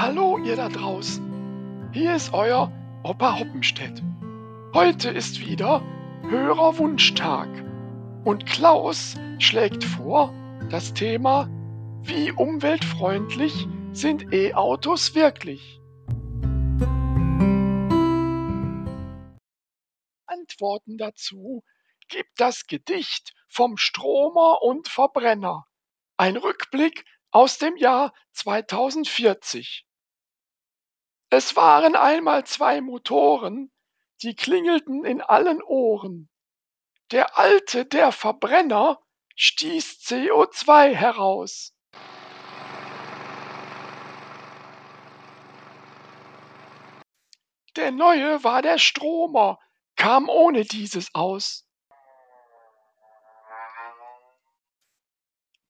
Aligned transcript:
Hallo 0.00 0.38
ihr 0.38 0.54
da 0.54 0.68
draußen. 0.68 1.90
Hier 1.92 2.14
ist 2.14 2.32
euer 2.32 2.70
Opa 3.02 3.36
Hoppenstedt. 3.36 4.00
Heute 4.72 5.10
ist 5.10 5.40
wieder 5.40 5.82
Hörerwunschtag 6.22 7.48
und 8.24 8.46
Klaus 8.46 9.16
schlägt 9.40 9.82
vor 9.82 10.32
das 10.70 10.94
Thema 10.94 11.48
Wie 12.04 12.30
umweltfreundlich 12.30 13.66
sind 13.90 14.32
E-Autos 14.32 15.16
wirklich? 15.16 15.80
Antworten 20.26 20.96
dazu 20.96 21.64
gibt 22.06 22.30
das 22.36 22.68
Gedicht 22.68 23.34
vom 23.48 23.76
Stromer 23.76 24.62
und 24.62 24.86
Verbrenner. 24.86 25.66
Ein 26.16 26.36
Rückblick 26.36 27.04
aus 27.32 27.58
dem 27.58 27.76
Jahr 27.76 28.14
2040. 28.34 29.87
Es 31.30 31.56
waren 31.56 31.94
einmal 31.94 32.44
zwei 32.44 32.80
Motoren, 32.80 33.70
die 34.22 34.34
klingelten 34.34 35.04
in 35.04 35.20
allen 35.20 35.62
Ohren. 35.62 36.30
Der 37.10 37.38
alte, 37.38 37.84
der 37.84 38.12
Verbrenner, 38.12 39.00
stieß 39.36 40.00
CO2 40.00 40.94
heraus. 40.94 41.74
Der 47.76 47.92
neue 47.92 48.42
war 48.42 48.62
der 48.62 48.78
Stromer, 48.78 49.60
kam 49.96 50.28
ohne 50.28 50.64
dieses 50.64 51.14
aus. 51.14 51.66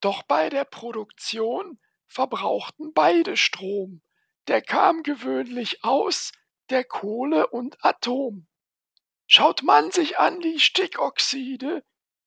Doch 0.00 0.22
bei 0.22 0.48
der 0.48 0.64
Produktion 0.64 1.80
verbrauchten 2.06 2.92
beide 2.94 3.36
Strom, 3.36 4.00
der 4.48 4.62
kam 4.62 5.02
gewöhnlich 5.02 5.84
aus 5.84 6.32
der 6.70 6.84
Kohle 6.84 7.46
und 7.48 7.84
Atom. 7.84 8.46
Schaut 9.26 9.62
man 9.62 9.90
sich 9.90 10.18
an 10.18 10.40
die 10.40 10.58
Stickoxide, 10.58 11.84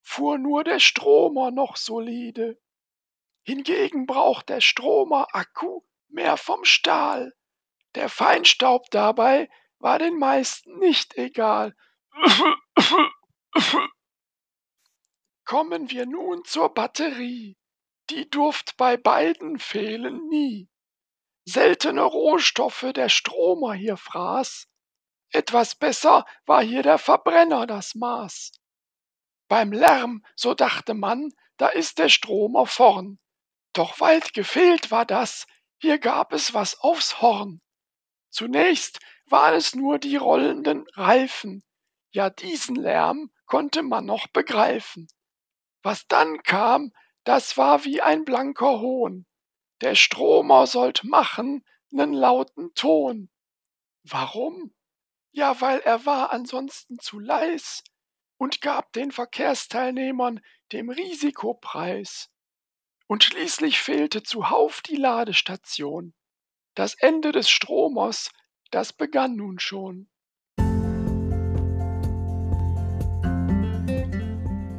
fuhr 0.00 0.38
nur 0.38 0.62
der 0.64 0.78
Stromer 0.78 1.50
noch 1.50 1.76
solide. 1.76 2.60
Hingegen 3.42 4.06
braucht 4.06 4.48
der 4.48 4.60
Stromer 4.60 5.26
Akku 5.32 5.82
mehr 6.08 6.36
vom 6.36 6.64
Stahl. 6.64 7.34
Der 7.94 8.08
Feinstaub 8.08 8.90
dabei 8.90 9.50
war 9.78 9.98
den 9.98 10.18
meisten 10.18 10.78
nicht 10.78 11.16
egal. 11.18 11.76
Kommen 15.44 15.90
wir 15.90 16.06
nun 16.06 16.44
zur 16.44 16.72
Batterie. 16.72 17.58
Die 18.10 18.30
durft 18.30 18.76
bei 18.76 18.96
beiden 18.96 19.58
fehlen 19.58 20.28
nie. 20.28 20.68
Seltene 21.46 22.02
Rohstoffe 22.02 22.86
der 22.94 23.08
Stromer 23.08 23.74
hier 23.74 23.96
fraß. 23.96 24.66
Etwas 25.30 25.74
besser 25.74 26.24
war 26.46 26.62
hier 26.62 26.82
der 26.82 26.98
Verbrenner 26.98 27.66
das 27.66 27.94
Maß. 27.94 28.52
Beim 29.48 29.72
Lärm, 29.72 30.24
so 30.36 30.54
dachte 30.54 30.94
man, 30.94 31.30
da 31.56 31.68
ist 31.68 31.98
der 31.98 32.08
Stromer 32.08 32.66
vorn. 32.66 33.18
Doch 33.74 34.00
weit 34.00 34.32
gefehlt 34.32 34.90
war 34.90 35.04
das, 35.04 35.46
hier 35.78 35.98
gab 35.98 36.32
es 36.32 36.54
was 36.54 36.80
aufs 36.80 37.20
Horn. 37.20 37.60
Zunächst 38.30 39.00
waren 39.26 39.54
es 39.54 39.74
nur 39.74 39.98
die 39.98 40.16
rollenden 40.16 40.86
Reifen, 40.94 41.62
ja 42.10 42.30
diesen 42.30 42.76
Lärm 42.76 43.30
konnte 43.46 43.82
man 43.82 44.06
noch 44.06 44.28
begreifen. 44.28 45.08
Was 45.82 46.06
dann 46.06 46.42
kam, 46.42 46.92
das 47.24 47.56
war 47.56 47.84
wie 47.84 48.00
ein 48.00 48.24
blanker 48.24 48.80
Hohn. 48.80 49.26
Der 49.84 49.96
Stromer 49.96 50.66
sollt 50.66 51.04
machen 51.04 51.62
nen 51.90 52.14
lauten 52.14 52.72
Ton. 52.74 53.28
Warum? 54.02 54.74
Ja, 55.30 55.60
weil 55.60 55.80
er 55.80 56.06
war 56.06 56.32
ansonsten 56.32 56.98
zu 57.00 57.18
leis 57.18 57.84
und 58.38 58.62
gab 58.62 58.94
den 58.94 59.12
Verkehrsteilnehmern 59.12 60.40
dem 60.72 60.88
Risikopreis. 60.88 62.30
Und 63.08 63.24
schließlich 63.24 63.78
fehlte 63.78 64.22
zuhauf 64.22 64.80
die 64.80 64.96
Ladestation. 64.96 66.14
Das 66.74 66.94
Ende 66.94 67.30
des 67.30 67.50
Stromers, 67.50 68.30
das 68.70 68.94
begann 68.94 69.36
nun 69.36 69.58
schon. 69.58 70.08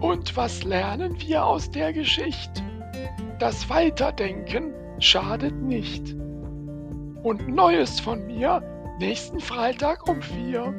Und 0.00 0.34
was 0.34 0.62
lernen 0.64 1.20
wir 1.20 1.44
aus 1.44 1.70
der 1.70 1.92
Geschichte? 1.92 2.62
Das 3.38 3.68
Weiterdenken 3.68 4.83
schadet 4.98 5.54
nicht. 5.62 6.14
Und 7.22 7.48
Neues 7.48 8.00
von 8.00 8.26
mir 8.26 8.62
nächsten 8.98 9.40
Freitag 9.40 10.08
um 10.08 10.20
vier. 10.20 10.74